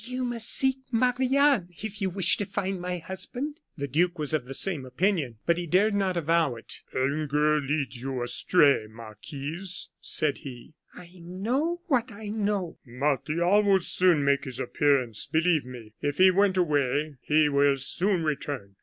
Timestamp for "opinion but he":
4.83-5.67